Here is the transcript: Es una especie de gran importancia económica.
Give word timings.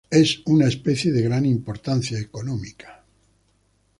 Es 0.09 0.41
una 0.47 0.65
especie 0.67 1.11
de 1.11 1.21
gran 1.21 1.45
importancia 1.45 2.17
económica. 2.17 3.05